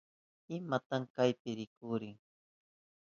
¿Imata 0.57 0.97
chaypi 1.13 1.51
rikurin? 1.57 2.17